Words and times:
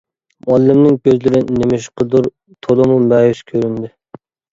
مۇئەللىمنىڭ 0.45 0.95
كۆزلىرى 1.07 1.41
نېمىشقىدۇر 1.57 2.29
تولىمۇ 2.69 2.97
مەيۈس 3.13 3.43
كۆرۈندى. 3.53 3.93